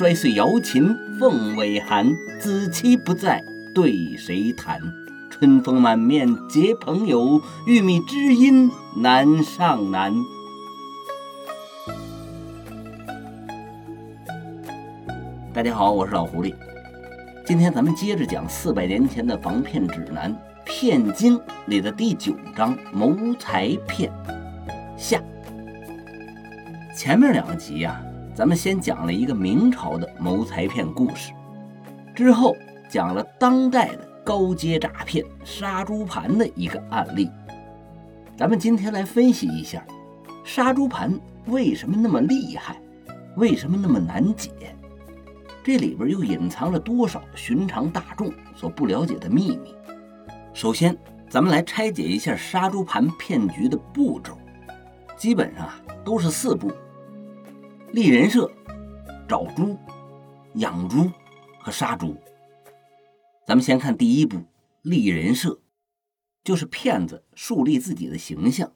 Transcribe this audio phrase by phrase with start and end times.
[0.00, 2.16] 摔碎瑶琴凤尾寒。
[2.40, 3.44] 子期不在，
[3.74, 4.80] 对谁弹？
[5.28, 10.14] 春风满面结朋友，玉米知音难上难。
[15.52, 16.54] 大家好，我是老狐狸。
[17.44, 20.32] 今天咱们接着讲四百年前的防骗指南
[20.64, 21.36] 《骗经》
[21.66, 24.10] 里的第九章“谋财骗”
[24.96, 25.22] 下。
[26.96, 28.02] 前面两集呀，
[28.40, 31.30] 咱们先讲了一个明朝的谋财骗故事，
[32.14, 32.56] 之后
[32.88, 37.30] 讲了当代的高阶诈骗杀猪盘的一个案例。
[38.38, 39.84] 咱们今天来分析一下，
[40.42, 42.80] 杀猪盘为什么那么厉害，
[43.36, 44.50] 为什么那么难解，
[45.62, 49.74] 这里边又隐藏了多少寻常大众所不了解的秘密。
[50.54, 50.96] 首先，
[51.28, 54.32] 咱们来拆解一下杀猪盘骗局的步骤，
[55.14, 56.72] 基本上啊都是四步。
[57.92, 58.48] 立人设、
[59.28, 59.76] 找猪、
[60.54, 61.10] 养猪
[61.60, 62.16] 和杀猪。
[63.44, 64.44] 咱们先看第一步，
[64.82, 65.60] 立人设，
[66.44, 68.72] 就是骗子树立自己的形象。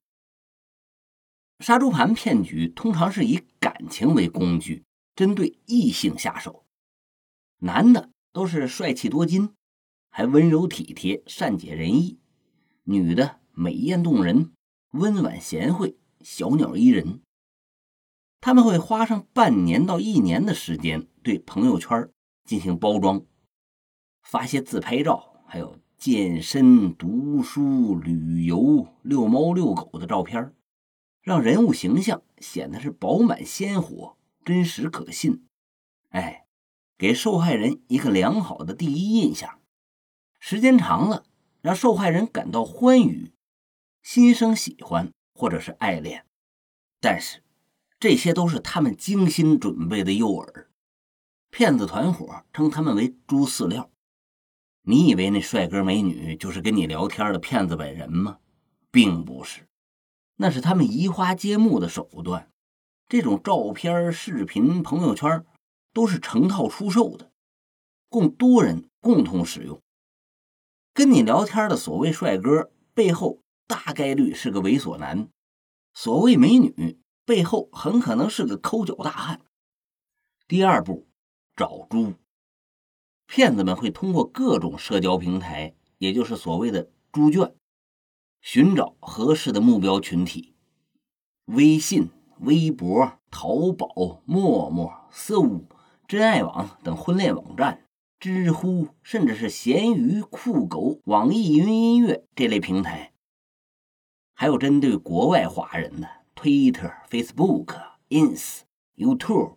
[1.61, 4.83] 杀猪盘骗局通常是以感情为工具，
[5.15, 6.65] 针对异性下手。
[7.61, 9.55] 男的都是帅气多金，
[10.11, 12.19] 还温柔体贴、善解人意；
[12.83, 14.53] 女的美艳动人、
[14.91, 17.21] 温婉贤惠、小鸟依人。
[18.45, 22.11] 他们会花上半年到一年的时间，对朋友圈
[22.45, 23.25] 进行包装，
[24.23, 30.55] 发些自拍照，还有健身、读书、旅游、遛猫遛狗的照片，
[31.23, 35.47] 让人物形象显得是饱满鲜活、真实可信。
[36.11, 36.45] 哎，
[36.99, 39.59] 给受害人一个良好的第一印象。
[40.39, 41.25] 时间长了，
[41.63, 43.33] 让受害人感到欢愉，
[44.03, 46.27] 心生喜欢或者是爱恋。
[47.01, 47.43] 但是。
[47.99, 50.67] 这些都是他们精心准备的诱饵，
[51.51, 53.91] 骗子团伙称他们为“猪饲料”。
[54.87, 58.39] 你以为那帅哥美女就是跟你聊天的骗子本人吗？
[58.91, 59.67] 并不是，
[60.37, 62.51] 那是他们移花接木的手段。
[63.09, 65.45] 这种照片、视频、朋友圈
[65.93, 67.33] 都是成套出售的，
[68.09, 69.81] 供多人共同使用。
[70.93, 75.29] 跟你聊天的所谓帅哥背后，大概率是个猥琐男；
[75.95, 76.99] 所谓美女。
[77.25, 79.41] 背后很可能是个抠脚大汉。
[80.47, 81.07] 第二步，
[81.57, 82.15] 找猪。
[83.27, 87.55] 骗子们会通过各种社交平台，也就是所谓的猪圈，
[88.43, 90.55] 寻找合适的目标群体。
[91.47, 95.65] 微信、微博、淘宝、陌陌、搜、
[96.07, 97.87] 真爱网等婚恋网站，
[98.21, 103.15] 知乎，甚至是闲鱼、酷狗、网易云音乐这类平台，
[104.35, 106.24] 还有针对国外华人的。
[106.35, 108.61] Twitter、Facebook、Ins、
[108.97, 109.57] YouTube，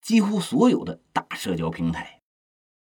[0.00, 2.20] 几乎所有的大社交平台，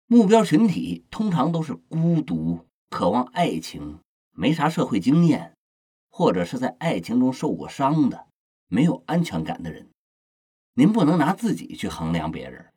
[0.07, 3.99] 目标群体通常都是孤独、渴望爱情、
[4.31, 5.53] 没啥社会经验，
[6.09, 8.27] 或者是在爱情中受过伤的、
[8.67, 9.89] 没有安全感的人。
[10.75, 12.71] 您不能拿自己去衡量别人。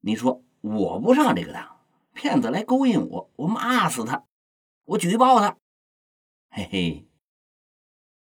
[0.00, 1.80] 你说我不上这个当，
[2.14, 4.24] 骗子来勾引我，我骂死他，
[4.84, 5.56] 我举报他，
[6.50, 7.07] 嘿嘿。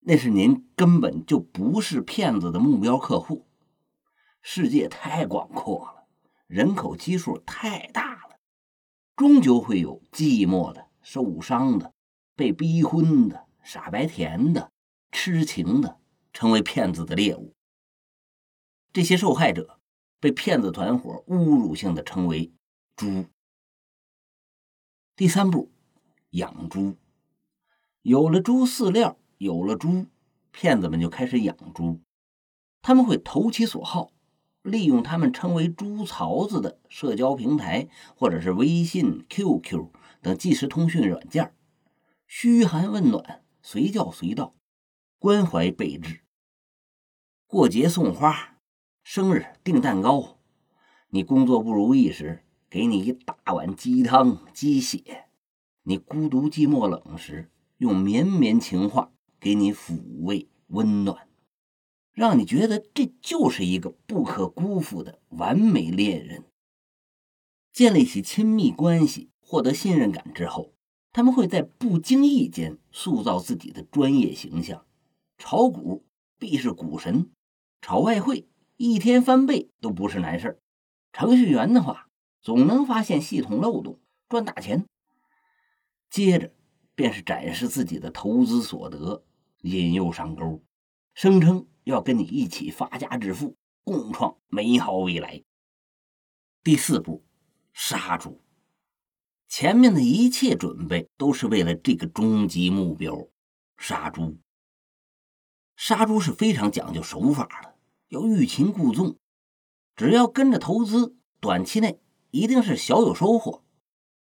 [0.09, 3.45] 那是您根本就不是骗子的目标客户。
[4.41, 6.07] 世界太广阔了，
[6.47, 8.39] 人口基数太大了，
[9.17, 11.93] 终究会有寂寞的、受伤的、
[12.37, 14.71] 被逼婚的、傻白甜的、
[15.11, 15.99] 痴情的，
[16.31, 17.53] 成为骗子的猎物。
[18.93, 19.81] 这些受害者
[20.21, 22.53] 被骗子团伙侮辱性的称为
[22.95, 23.25] “猪”。
[25.17, 25.69] 第三步，
[26.29, 26.95] 养猪，
[28.03, 29.19] 有了猪饲料。
[29.37, 30.07] 有了猪，
[30.51, 32.01] 骗子们就开始养猪。
[32.81, 34.11] 他们会投其所好，
[34.61, 39.89] 利用他们称为“猪槽子”的社交平台，或者是微信、QQ
[40.21, 41.53] 等即时通讯软件，
[42.25, 44.55] 嘘寒问暖，随叫随到，
[45.19, 46.21] 关怀备至。
[47.45, 48.57] 过节送花，
[49.03, 50.39] 生日订蛋糕，
[51.09, 54.99] 你工作不如意时，给你一大碗鸡汤鸡血；
[55.83, 59.11] 你孤独寂寞冷时，用绵绵情话。
[59.39, 61.27] 给你抚慰、温暖，
[62.13, 66.45] 让你觉得这就是一个不可辜负的完美恋人。
[67.71, 70.73] 建立起亲密关系、获得信任感之后，
[71.13, 74.85] 他们会在不经意间塑造自己的专业形象。
[75.37, 76.03] 炒股
[76.39, 77.29] 必是股神，
[77.81, 78.47] 炒外汇
[78.77, 80.59] 一天翻倍都不是难事
[81.13, 82.09] 程序员的话，
[82.41, 84.85] 总能发现系统漏洞，赚大钱。
[86.09, 86.51] 接着
[86.95, 89.23] 便是展示自己的投资所得。
[89.61, 90.63] 引诱上钩，
[91.13, 95.43] 声称要跟你一起发家致富，共创美好未来。
[96.63, 97.25] 第四步，
[97.73, 98.41] 杀猪。
[99.47, 103.29] 前面的一切准备都是为了这个终极目标——
[103.77, 104.37] 杀猪。
[105.75, 107.75] 杀猪是非常讲究手法的，
[108.09, 109.17] 要欲擒故纵。
[109.95, 111.99] 只要跟着投资，短期内
[112.29, 113.63] 一定是小有收获，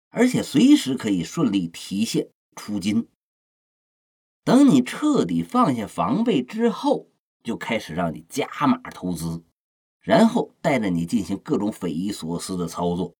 [0.09, 3.09] 而且随时可以顺利提现出金。
[4.45, 7.07] 等你彻底放下防备之后，
[7.43, 9.43] 就开始让你加码投资，
[9.99, 13.15] 然后带着你进行各种匪夷所思的操作。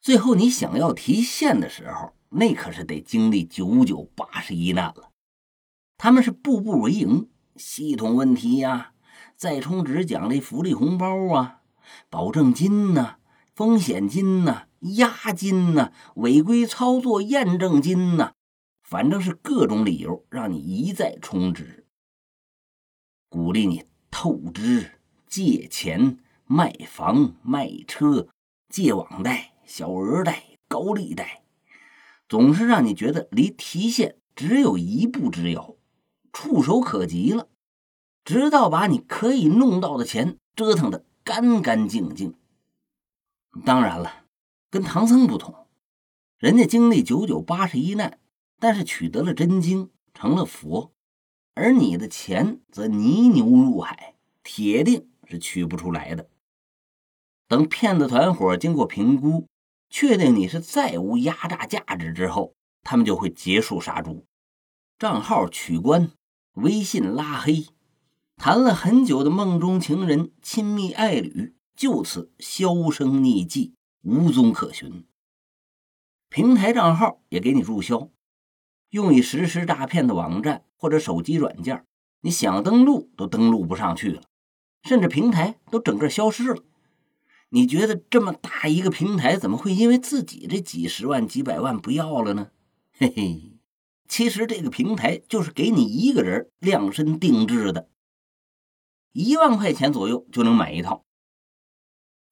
[0.00, 5.10] 最后你想要提现的时候，那可是得经历九九八十一难了。
[5.98, 8.92] 他们是步步为营，系统问题呀，
[9.36, 11.60] 再充值奖励福利红包啊，
[12.08, 13.16] 保证金呐，
[13.54, 18.32] 风险金呐，押金呐，违规操作验证金呐。
[18.88, 21.84] 反正是各种理由让你一再充值，
[23.28, 24.92] 鼓励你透支、
[25.26, 28.28] 借钱、卖房、卖车、
[28.70, 31.42] 借网贷、小额贷、高利贷，
[32.30, 35.76] 总是让你觉得离提现只有一步之遥，
[36.32, 37.46] 触手可及了，
[38.24, 42.34] 直到把你可以弄到的钱折腾的干干净净。
[43.66, 44.24] 当然了，
[44.70, 45.66] 跟唐僧不同，
[46.38, 48.18] 人家经历九九八十一难。
[48.58, 50.92] 但是取得了真经，成了佛，
[51.54, 56.28] 而你的钱则泥牛入海，铁定是取不出来的。
[57.46, 59.46] 等骗子团伙经过评估，
[59.88, 64.26] 确定你是再无压榨价值之后，他们就会结束杀猪，
[64.98, 66.10] 账号取关，
[66.54, 67.66] 微信拉黑，
[68.36, 75.06] 谈了很久的梦中情人、亲密爱侣就此销声匿迹，无踪可寻。
[76.28, 78.10] 平台账号也给你注销。
[78.90, 81.84] 用以实施诈骗的网站或者手机软件，
[82.22, 84.22] 你想登录都登录不上去了，
[84.82, 86.62] 甚至平台都整个消失了。
[87.50, 92.50] 你觉得这么大一个平台，怎么会因为自己这几十万、几百万不要了呢？
[92.92, 93.58] 嘿嘿，
[94.08, 97.88] 其实这个平台就是给你一个人量身定制的，
[99.12, 101.04] 一万块钱左右就能买一套。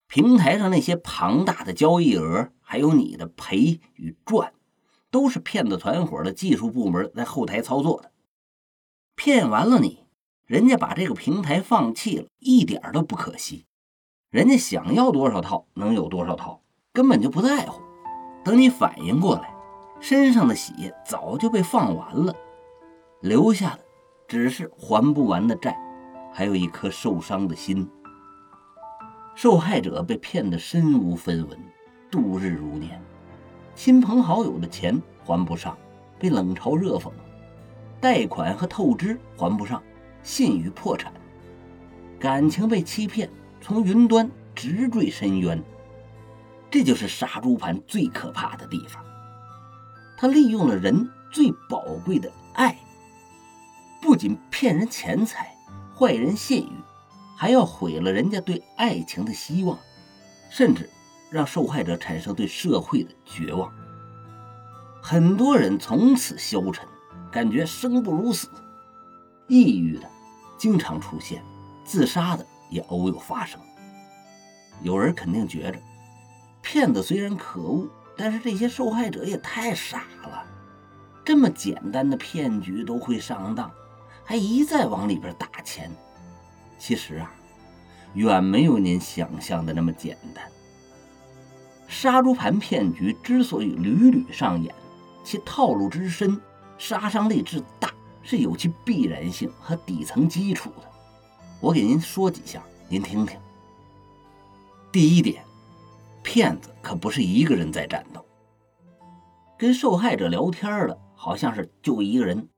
[0.08, 4.52] 平台上那些庞大的交易额，还有你的赔与赚。
[5.16, 8.12] 都是骗子团伙的技术部门在后台操作的，
[9.14, 10.04] 骗完了你，
[10.44, 13.64] 人家把这个平台放弃了，一点都不可惜。
[14.28, 16.60] 人家想要多少套能有多少套，
[16.92, 17.80] 根本就不在乎。
[18.44, 19.56] 等你反应过来，
[20.00, 22.36] 身上的血早就被放完了，
[23.22, 23.80] 留下的
[24.28, 25.74] 只是还不完的债，
[26.30, 27.88] 还有一颗受伤的心。
[29.34, 31.58] 受害者被骗得身无分文，
[32.10, 33.02] 度日如年。
[33.76, 35.76] 亲朋好友的钱还不上，
[36.18, 37.10] 被冷嘲热讽；
[38.00, 39.82] 贷款和透支还不上，
[40.22, 41.12] 信誉破产；
[42.18, 43.30] 感情被欺骗，
[43.60, 45.62] 从云端直坠深渊。
[46.70, 49.04] 这就是杀猪盘最可怕的地方。
[50.16, 52.78] 他利用了人最宝贵的爱，
[54.00, 55.54] 不仅骗人钱财、
[55.94, 56.72] 坏人信誉，
[57.36, 59.78] 还要毁了人家对爱情的希望，
[60.48, 60.88] 甚至。
[61.36, 63.70] 让受害者产生对社会的绝望，
[65.02, 66.88] 很多人从此消沉，
[67.30, 68.48] 感觉生不如死，
[69.46, 70.08] 抑郁的
[70.56, 71.42] 经常出现，
[71.84, 73.60] 自杀的也偶有发生。
[74.80, 75.78] 有人肯定觉着，
[76.62, 80.42] 骗子虽然可恶，但是这些受害者也太傻了，
[81.22, 83.70] 这么简单的骗局都会上当，
[84.24, 85.90] 还一再往里边打钱。
[86.78, 87.30] 其实啊，
[88.14, 90.42] 远没有您想象的那么简单。
[91.88, 94.74] 杀猪盘骗局之所以屡屡上演，
[95.24, 96.40] 其套路之深、
[96.78, 100.90] 杀伤力之大，是有其必然性和底层基础的。
[101.60, 103.38] 我给您说几下，您听听。
[104.92, 105.44] 第一点，
[106.22, 108.24] 骗子可不是一个人在战斗，
[109.58, 112.48] 跟受害者聊天的好像是就一个人，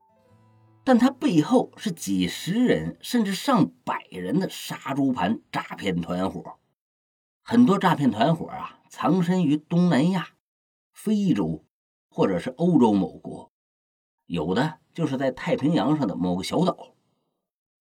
[0.85, 6.58] 但他背后是几十人甚至上百人的杀猪盘诈骗团伙。
[7.51, 8.79] 很多诈骗团伙啊。
[8.91, 10.35] 藏身于东南亚、
[10.93, 11.65] 非洲，
[12.11, 13.53] 或者是欧洲某国，
[14.27, 16.95] 有的就是在太平洋上的某个小岛，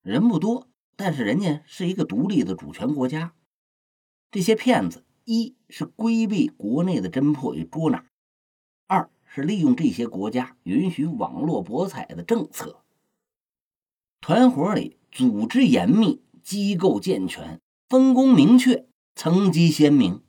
[0.01, 3.33] 人不多，但是人家是一个独立的主权国家。
[4.31, 8.05] 这些骗子，一是规避国内的侦破与捉拿，
[8.85, 12.83] 二是利用这些国家允许网络博彩的政策。
[14.21, 18.87] 团伙里组织严密，机构健全，分工明确，
[19.19, 20.21] 层级鲜明。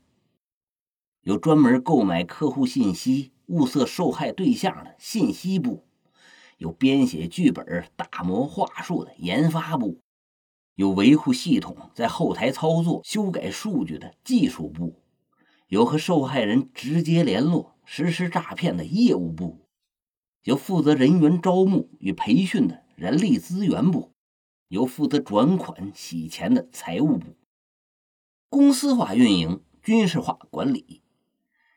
[1.21, 5.85] 有专门购买客户信息、物色受害对象的信息部，
[6.57, 10.01] 有编写剧本、打磨话术的研发部，
[10.75, 15.03] 有维护系统在后台操作、修改数据的技术部，
[15.67, 19.69] 有和受害人直接联络、实施诈骗的业务部，
[20.45, 24.15] 有负责人员招募与培训的人力资源部，
[24.69, 27.37] 有负责转款洗钱的财务部。
[28.51, 31.03] 公司化运营、军事化管理，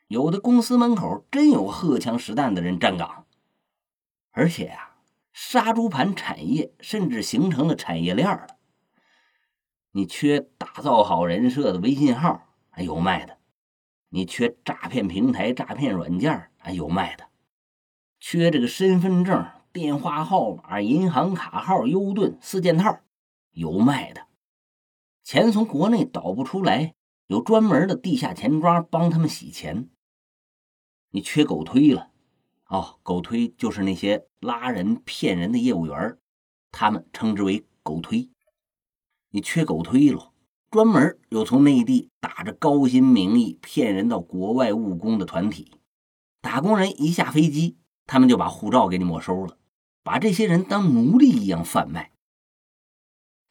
[0.08, 3.26] 有的公司门口真有荷枪实弹的人站岗，
[4.30, 4.96] 而且呀，
[5.34, 8.56] 杀猪盘产业甚至形成了产业链了。
[9.90, 13.34] 你缺打造好人设的微信号，还有卖的；
[14.08, 17.26] 你缺诈骗平台、诈骗软件，还有卖的；
[18.18, 23.00] 缺这个身份证、电话号码、银行卡号、优盾四件套，
[23.50, 24.26] 有卖的。
[25.24, 26.94] 钱从国内倒不出来，
[27.28, 29.88] 有专门的地下钱庄帮他们洗钱。
[31.10, 32.10] 你缺狗推了，
[32.68, 36.18] 哦，狗推就是那些拉人骗人的业务员，
[36.70, 38.30] 他们称之为狗推。
[39.30, 40.32] 你缺狗推了，
[40.70, 45.72] 专门有从内地打着高薪名义骗人到国外务工的团体，
[46.40, 47.76] 打工人一下飞机，
[48.06, 49.58] 他们就把护照给你没收了，
[50.02, 52.11] 把这些人当奴隶一样贩卖。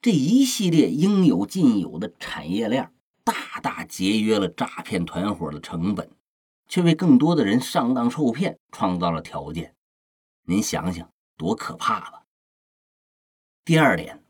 [0.01, 2.91] 这一系列应有尽有的产业链，
[3.24, 6.10] 大大节约了诈骗团伙的成本，
[6.67, 9.75] 却为更多的人上当受骗创造了条件。
[10.46, 12.24] 您想想，多可怕吧！
[13.63, 14.24] 第二点。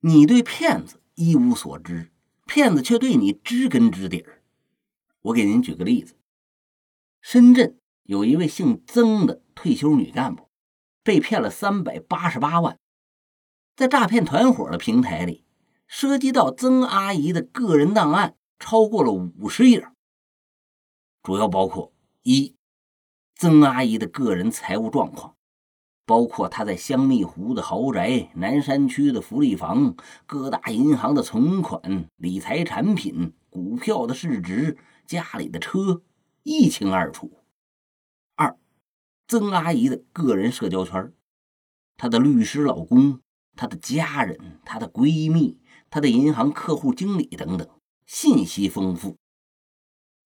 [0.00, 2.10] 你对骗子一无所知，
[2.44, 4.42] 骗子却对你知根知底儿。
[5.22, 6.16] 我给您举个例子：
[7.20, 10.50] 深圳有一位姓曾的退休女干部，
[11.04, 12.80] 被骗了三百八十八万。
[13.76, 15.44] 在诈骗团伙的平台里，
[15.86, 19.88] 涉及到曾阿姨的个人档案超过了五十页，
[21.22, 22.54] 主要包括一
[23.34, 25.34] 曾阿姨的个人财务状况。
[26.06, 34.76] 包括她在香蜜湖的豪宅、南山区的福利房、各大银行的存款、理财产品、股票的市值、
[35.06, 36.02] 家里的车，
[36.42, 37.42] 一清二楚。
[38.36, 38.58] 二，
[39.26, 41.10] 曾阿姨的个人社交圈，
[41.96, 43.20] 她的律师老公、
[43.56, 45.58] 她的家人、她的闺蜜、
[45.90, 47.68] 她的银行客户经理等等，
[48.06, 49.16] 信息丰富。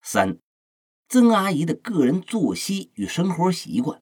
[0.02, 0.38] 三，
[1.08, 4.00] 曾阿姨的个人作息与生活习惯。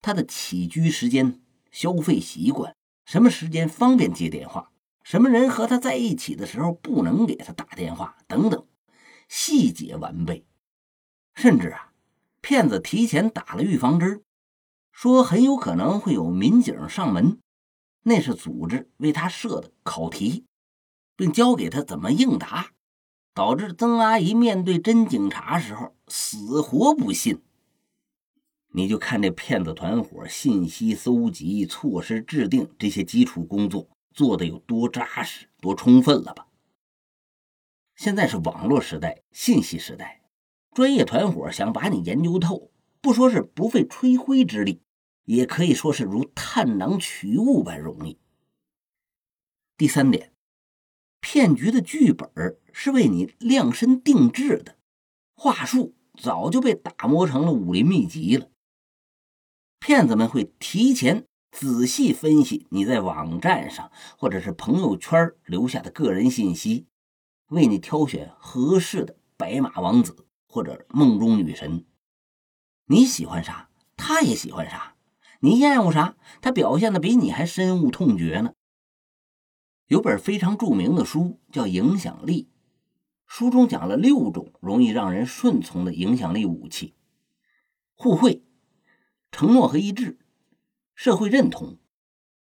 [0.00, 1.40] 她的起居时间、
[1.70, 2.74] 消费习惯，
[3.04, 8.66] 什么时间方便接电话，什么人和她在一起的时候不能给她打电话，等等，
[9.28, 10.46] 细节完备。
[11.34, 11.92] 甚至啊，
[12.40, 14.22] 骗子提前打了预防针，
[14.92, 17.38] 说很有可能会有民警上门，
[18.08, 20.46] 那是组织为他设的考题，
[21.14, 22.72] 并教给他怎么应答，
[23.34, 27.42] 导致曾阿姨面对真警察时候死活不信。
[28.72, 36.46] 你就看这骗子团伙信息搜集、措施制定这些基础工作做的有多扎实、多充分了吧？
[37.94, 40.22] 现在是网络时代、信息时代，
[40.72, 44.80] 专业团伙想把你研究透，不说是不费吹灰之力，
[45.28, 48.18] 也可以说是如探囊取物般容易。
[49.76, 50.32] 第三点，
[51.20, 54.78] 骗局的剧本是为你量身定制的，
[55.34, 58.48] 话术早就被打磨成了武林秘籍了。
[59.78, 66.86] 骗子们会提前仔细分析你在网站上或者是朋友圈留下的个人信息，
[67.48, 71.84] 为你挑选合适的白马王子或者梦中女神。
[72.86, 74.96] 你喜欢啥，他也喜欢啥；
[75.40, 78.54] 你厌恶啥，他表现的比你还深恶痛绝呢。
[79.86, 82.44] 有本非常著名的书叫《影响力》，
[83.26, 86.94] 书中讲了六种容易让人顺从的影响力武器：
[87.94, 88.44] 互惠。
[89.30, 90.18] 承诺和一致，
[90.94, 91.78] 社会认同，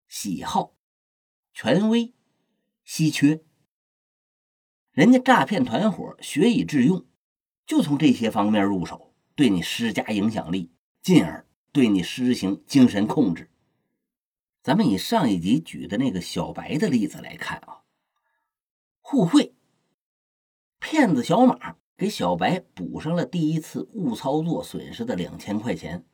[0.08, 0.76] 喜好，
[1.52, 2.14] 权威，
[2.84, 3.44] 稀缺。
[4.92, 7.06] 人家诈骗团伙学以致用，
[7.66, 10.72] 就从这些方面入手，对你施加影响力，
[11.02, 13.50] 进而对你实行精神控制。
[14.62, 17.84] 咱们以上一集举的那个小白的例子来看啊，
[19.02, 19.56] 互惠，
[20.80, 26.06] 骗子小马给小白补上了第一次误操作损失的两千块钱。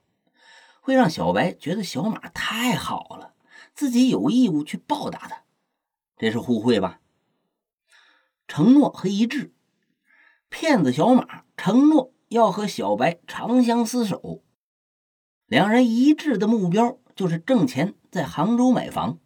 [0.82, 3.34] 会让小白觉得小马太好了，
[3.74, 5.44] 自己有义务去报答他，
[6.16, 7.02] 这是互惠吧？
[8.48, 9.56] 承诺和一致，
[10.48, 14.44] 骗子小马承诺要和小白长相厮守，
[15.48, 19.20] 两人一致的目标就是挣钱，在杭州买房。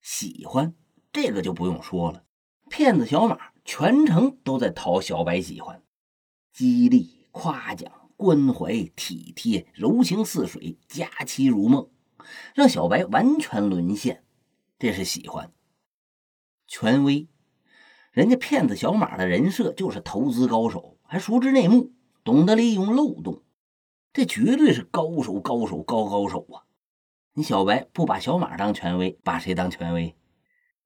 [0.00, 0.74] 喜欢
[1.12, 2.24] 这个就不用说了，
[2.68, 5.82] 骗子小马全程都在讨小白喜欢，
[6.52, 7.92] 激励夸奖。
[8.18, 11.88] 关怀体贴，柔情似水，佳期如梦，
[12.52, 14.24] 让小白完全沦陷。
[14.76, 15.52] 这是喜欢。
[16.66, 17.28] 权威，
[18.10, 21.92] 人家骗子小马的人设就是投资高手，还熟知内幕，
[22.24, 23.44] 懂得利用漏洞，
[24.18, 26.66] 这绝对是高手，高手，高高手啊！
[27.34, 30.16] 你小白不把小马当权威，把谁当权威？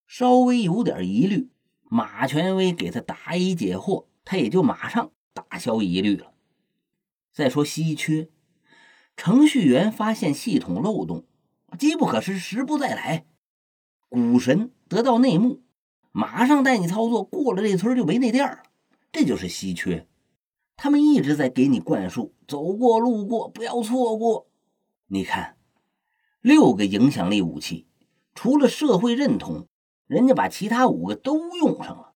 [0.06, 1.48] 稍微有点疑虑，
[1.84, 6.34] 马权威给他答疑解惑，他也就马上打消疑虑了。
[7.32, 8.28] 再说稀缺，
[9.16, 11.24] 程序员发现系统漏洞，
[11.78, 13.24] 机不可失，时不再来。
[14.10, 15.62] 股神得到内幕。
[16.10, 18.62] 马上带你操作，过了这村就没那店了，
[19.10, 20.06] 这就是稀缺。
[20.76, 24.48] 他们一直在给你灌输，走过路过不要错过。
[25.06, 25.56] 你看，
[26.40, 27.86] 六个影响力武器，
[28.34, 29.66] 除了社会认同，
[30.06, 32.14] 人家把其他五个都用上了。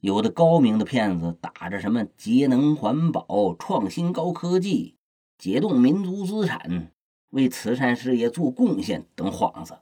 [0.00, 4.96] 有的高明的骗子打着什么节能环保、创新高科技、
[5.38, 6.92] 解冻民族资产、
[7.30, 9.78] 为慈善事业做贡献等幌子。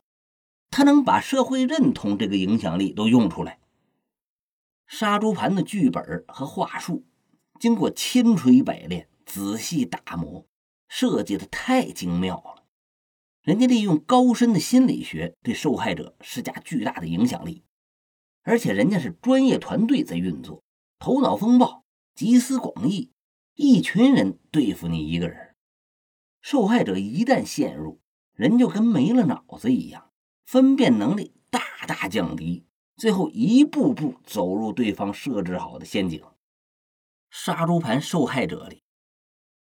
[0.71, 3.59] 他能把社会认同这个影响力都用出来。
[4.87, 7.05] 杀猪盘的剧本和话术，
[7.61, 10.47] 经过千锤百炼、仔细打磨，
[10.89, 12.65] 设计的太精妙了。
[13.43, 17.63] 人家利用高深的心理学对受害者施加巨大的影响力，
[18.45, 20.65] 而且人家是专业团队在运作，
[20.99, 23.13] 头脑风暴、集思广益，
[23.57, 25.55] 一群人对付你一个人。
[26.41, 28.01] 受害者一旦陷入，
[28.35, 30.11] 人就跟没了脑子一样。
[30.47, 32.65] 分辨能力大大降低，
[32.97, 36.25] 最后一步步走入对方设置好的陷阱。
[37.31, 38.83] 杀猪盘受害者里，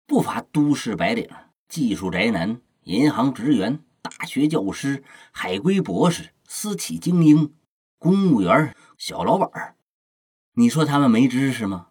[0.06, 1.30] 不乏都市白领、
[1.68, 7.54] 技术宅男、银行职员、大学教师、海归博士、私企精英、
[7.98, 9.76] 公务员、小老板
[10.54, 11.90] 你说他们没知识吗？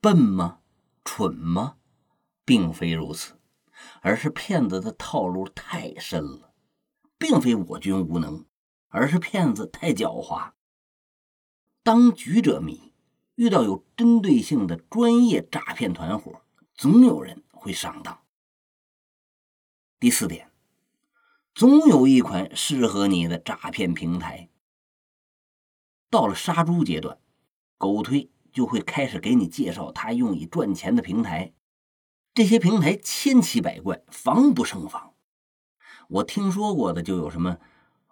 [0.00, 0.60] 笨吗？
[1.04, 1.76] 蠢吗？
[2.44, 3.40] 并非如此，
[4.02, 6.52] 而是骗子的套路太深了。
[7.16, 8.44] 并非我军无能，
[8.88, 10.52] 而是骗子太狡猾。
[11.82, 12.93] 当局者迷，
[13.36, 16.42] 遇到有针对性的专业诈骗团伙，
[16.74, 18.20] 总有人会上当。
[19.98, 20.50] 第四点，
[21.54, 24.48] 总有一款适合你的诈骗平台。
[26.10, 27.18] 到了杀猪阶段，
[27.76, 31.52] 狗推就会开始给你介绍他用以赚钱的平台。
[32.32, 35.14] 这些平台千奇百怪，防不胜防。
[36.08, 37.58] 我听说过的就有什么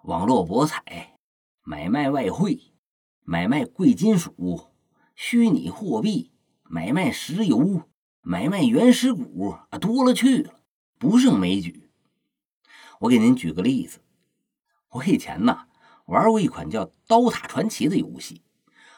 [0.02, 1.16] 网络博彩、
[1.62, 2.72] 买卖外汇、
[3.22, 4.71] 买卖贵金属、
[5.14, 6.33] 虚拟货币、
[6.64, 7.83] 买卖石油、
[8.20, 10.61] 买卖原始股啊，多了去了，
[10.98, 11.90] 不胜枚举。
[13.01, 14.01] 我给您举个例子，
[14.90, 15.66] 我以前呢
[16.07, 18.42] 玩过一款叫《刀塔传奇》的游戏，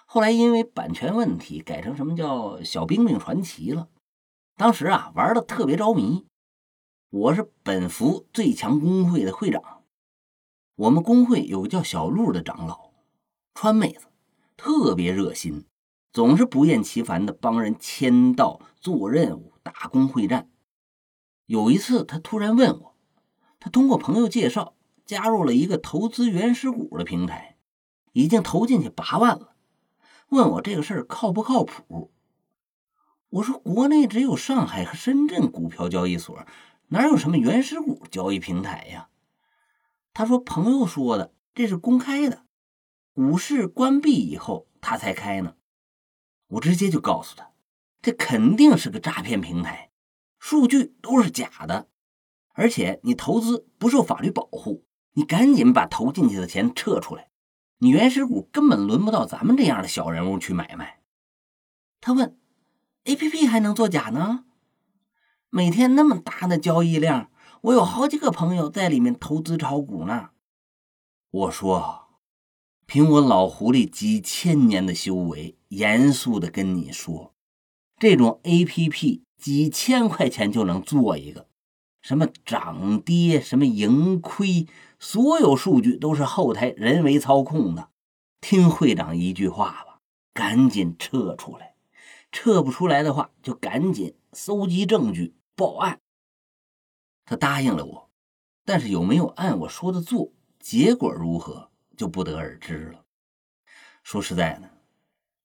[0.07, 3.89] 后来因为版权问题改成什么叫《小兵兵传奇》了。
[4.57, 6.27] 当时啊玩的特别着迷。
[7.11, 9.85] 我是本服最强工会的会长，
[10.75, 12.91] 我们工会有个叫小鹿的长老，
[13.55, 14.07] 川妹子，
[14.57, 15.65] 特别热心，
[16.15, 20.49] 总是不厌其烦的帮人签到、做任务、打工会战。
[21.47, 22.97] 有一次，他突然问我，
[23.59, 27.57] 他通过朋友介绍加入了一个投资原始股的平台，
[28.13, 29.57] 已经投进去八万了，
[30.29, 32.13] 问我这个事儿靠不靠谱？
[33.31, 36.47] 我说，国内只有上海和深圳股票交易所。
[36.91, 39.09] 哪有什么原始股交易平台呀？
[40.13, 42.45] 他说朋友说的，这是公开的，
[43.13, 45.57] 股市关闭以后他才开呢。
[46.55, 47.51] 我直接就告诉他，
[48.01, 49.91] 这肯定是个诈骗平台，
[50.39, 51.89] 数据都是假的，
[52.53, 57.31] 而且你投资不受法律保护，你赶紧把投进去的钱撤出来，
[57.79, 61.01] 你原始股根本轮不到咱们这样的小人物去买卖。
[62.01, 62.39] 他问
[63.05, 64.45] ，A P P 还能作假呢？
[65.51, 67.31] 每天那么大的交易量，
[67.63, 70.31] 我有好几个朋友在里面投资炒股呢。
[71.31, 72.04] 我说，
[72.87, 77.35] 凭我老狐狸几千年的修为，严肃的跟你说，
[77.99, 81.49] 这种 A P P 几千块钱就能做一个，
[82.03, 84.67] 什么涨跌，什么盈亏，
[84.99, 87.89] 所有数据都是后台人为操控的。
[88.41, 90.01] 听会长一句话吧，
[90.35, 91.75] 赶紧撤出来，
[92.31, 95.35] 撤不出来的话，就赶紧搜集证据。
[95.57, 96.01] 报案，
[97.25, 98.11] 他答应了我，
[98.65, 103.05] 但是有没有按我说的做，结果如何就不得而知了。
[104.03, 104.71] 说实在的，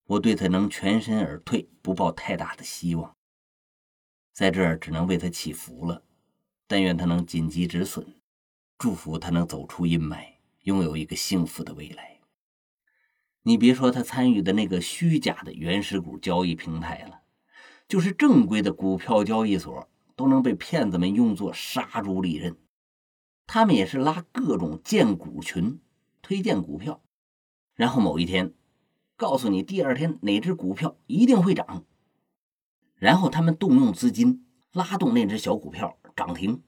[0.06, 3.16] 我对他能全身而退不抱太大的希望，
[4.34, 6.04] 在这儿只能为他祈福了。
[6.68, 8.16] 但愿他能紧急止损，
[8.78, 12.20] 祝福他能走出阴霾，拥有一个幸福的未来。
[13.44, 17.22] 你别说他参与的那个虚假的原始股交易平台了，
[17.88, 19.90] 就是正规的股票交易所。
[20.16, 22.58] 都能被骗子们用作杀猪利刃，
[23.48, 25.80] 他们也是拉各种荐股群，
[26.30, 27.02] 推荐股票，
[27.74, 28.54] 然后某一天
[29.16, 31.88] 告诉你第二天哪只股票一定会涨，
[32.94, 36.62] 然后他们动用资金拉动那只小股票涨停，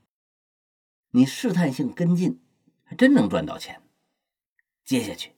[1.12, 2.41] 你试探性跟进，
[2.82, 3.84] 还真能赚到钱。
[4.84, 5.36] 接下去，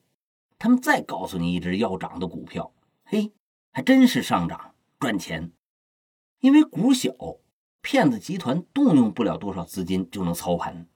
[0.58, 2.72] 他们再告诉你一只要涨的股票，
[3.04, 3.30] 嘿，
[3.72, 5.52] 还真是上涨赚钱，
[6.40, 7.12] 因为股小。
[7.82, 10.88] 骗子集团动用不了多少资金就能操盘，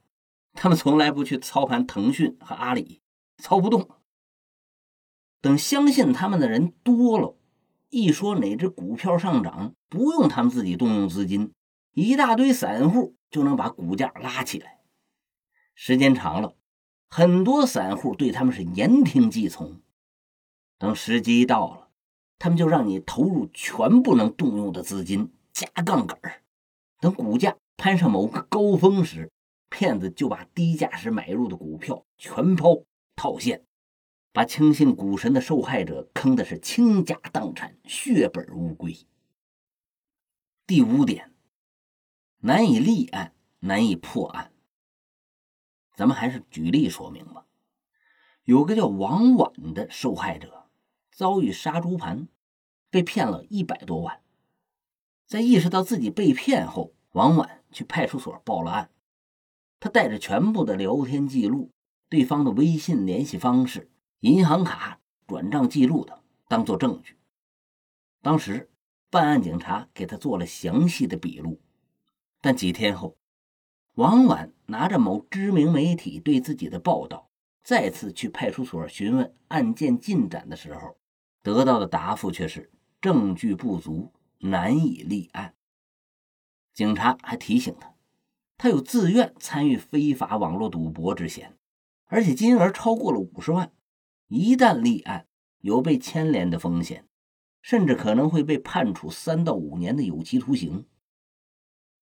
[0.55, 3.03] 他们从来不去操盘腾讯和阿里，
[3.38, 3.88] 操不动。
[5.40, 7.37] 等相信他们的人多了，
[7.90, 11.53] 一说哪只股票上涨，不用他们自己动用资金，
[11.92, 14.81] 一大堆散户就能把股价拉起来。
[15.74, 16.57] 时间长了，
[17.09, 19.81] 很多散户对他们是言听计从。
[20.77, 21.88] 等时机到了，
[22.38, 26.20] 他们就让你投入全部能动用的资金，加杠杆。
[27.01, 29.31] 等股价攀上某个高峰时，
[29.70, 32.83] 骗子就把低价时买入的股票全抛
[33.19, 33.67] 套现，
[34.33, 38.97] 把轻信股神的受害者坑的是倾家荡产、血本无归。
[40.67, 41.35] 第五点，
[42.39, 44.53] 难以立案，难以破案。
[45.97, 47.45] 咱们还是举例说明吧。
[48.45, 50.71] 有个叫王婉的受害者，
[51.11, 52.29] 遭遇杀猪盘，
[52.89, 54.23] 被骗了一百多万。
[55.27, 58.91] 在意识到自己被骗后，王婉去派出所报了案。
[59.81, 61.73] 他带着全部的聊天记录、
[62.09, 63.90] 对方的微信联系方式、
[64.21, 66.18] 银行卡转账记录等，
[66.49, 67.16] 当做证据。
[68.23, 68.71] 当时
[69.11, 71.61] 办案警察给他做了详细的笔录。
[72.40, 73.16] 但几天后，
[73.94, 77.29] 王婉拿着某知名媒体对自己的报道，
[77.62, 80.97] 再次去派出所询问案件进展的时候，
[81.42, 84.12] 得到的答复却是证据不足。
[84.40, 85.57] 难以立案。
[86.73, 87.92] 警察还提醒他，
[88.57, 91.58] 他有自愿参与非法网络赌博之嫌，
[92.09, 93.73] 而且金额超过了五十万。
[94.27, 95.27] 一旦立案，
[95.61, 97.07] 有被牵连的风险，
[97.62, 100.85] 甚至可能会被判处三到五年的有期徒刑。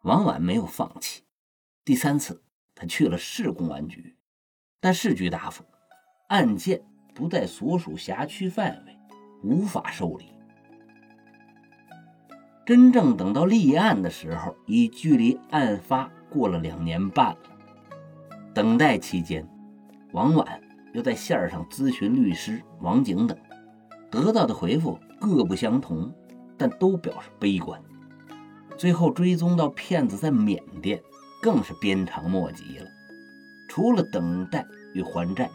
[0.02, 1.22] 王婉没有放弃，
[1.84, 2.42] 第三次
[2.74, 4.16] 他去了市公安局，
[4.80, 5.64] 但市局答复，
[6.28, 6.82] 案件
[7.14, 8.96] 不在所属辖区范围，
[9.42, 10.26] 无法受理。
[12.64, 17.40] 真正等到立案的时候，已距离案发过了两年半了。
[18.52, 19.48] 等待期间，
[20.12, 20.60] 王婉
[20.94, 23.36] 又在线上咨询律师王景等，
[24.10, 26.12] 得到的回复各不相同，
[26.56, 27.80] 但都表示悲观。
[28.78, 31.00] 最后追踪到骗子在缅甸，
[31.42, 32.86] 更是鞭长莫及了。
[33.68, 34.64] 除了等待
[34.94, 35.50] 与还债，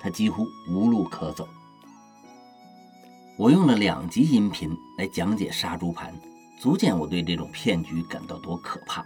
[0.00, 1.48] 他几乎无路可走。
[3.38, 6.12] 我用了两集音频来讲解杀猪盘。
[6.60, 9.02] 足见我对这种骗局感到多可怕，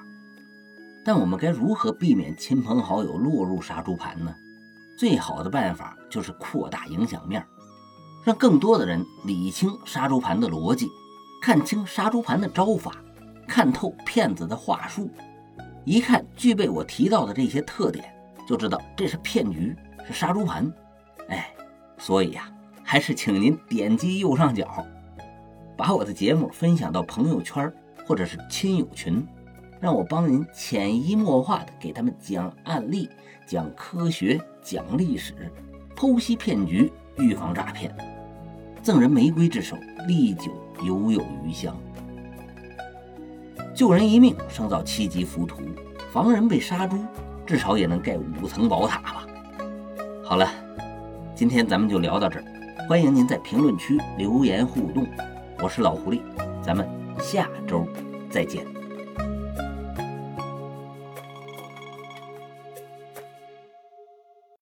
[1.04, 4.34] 但我们该如何避免亲朋好友落入杀猪盘呢？
[4.96, 7.44] 最好的办法就是扩大影响面，
[8.22, 10.88] 让更多的人理清杀猪盘的逻辑，
[11.42, 12.92] 看清杀猪盘的招法，
[13.46, 15.10] 看透骗子的话术。
[15.84, 18.04] 一看具备我提到的这些特点，
[18.46, 19.76] 就知道这是骗局，
[20.06, 20.72] 是杀猪盘。
[21.28, 21.54] 哎，
[21.98, 22.50] 所以呀，
[22.82, 24.86] 还是请您点击右上角。
[25.76, 27.70] 把我的节目分享到朋友圈
[28.06, 29.26] 或者是亲友群，
[29.84, 33.06] 让我帮您潜移默化的给他们讲案例、
[33.46, 35.34] 讲科学、讲历史，
[35.94, 37.94] 剖析骗局，预防诈骗。
[38.82, 39.76] 赠人玫瑰之手，
[40.08, 40.50] 历久
[40.82, 41.76] 犹有余香。
[43.74, 45.58] 救人一命，胜造七级浮屠；
[46.10, 46.96] 防人被杀猪，
[47.44, 49.26] 至少也能盖五层宝塔吧。
[50.24, 50.48] 好了，
[51.34, 52.44] 今天咱们就聊到这儿，
[52.88, 55.06] 欢迎您在评论区留言互动。
[55.62, 56.22] 我是老狐狸，
[56.62, 56.88] 咱们
[57.20, 57.86] 下周
[58.30, 58.73] 再见。